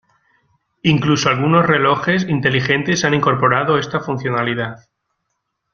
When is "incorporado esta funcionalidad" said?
3.13-4.89